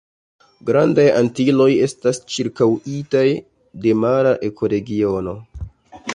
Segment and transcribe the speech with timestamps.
[0.69, 3.25] Grandaj Antiloj estas ĉirkaŭitaj
[3.85, 5.39] de mara ekoregiono.